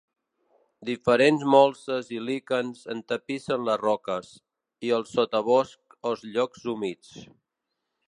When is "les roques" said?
3.69-4.33